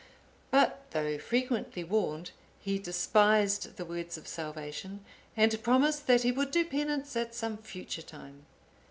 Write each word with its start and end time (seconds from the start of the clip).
But 0.49 0.83
though 0.93 1.19
frequently 1.19 1.83
warned, 1.83 2.31
he 2.59 2.79
despised 2.79 3.77
the 3.77 3.85
words 3.85 4.17
of 4.17 4.27
salvation, 4.27 5.05
and 5.37 5.61
promised 5.61 6.07
that 6.07 6.23
he 6.23 6.31
would 6.31 6.49
do 6.49 6.65
penance 6.65 7.15
at 7.15 7.35
some 7.35 7.55
future 7.57 8.01
time. 8.01 8.47